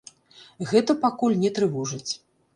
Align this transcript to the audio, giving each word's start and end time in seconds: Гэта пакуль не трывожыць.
Гэта 0.71 0.95
пакуль 1.03 1.39
не 1.43 1.53
трывожыць. 1.61 2.11